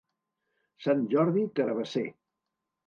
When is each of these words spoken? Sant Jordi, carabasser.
Sant 0.85 1.05
Jordi, 1.13 1.47
carabasser. 1.61 2.07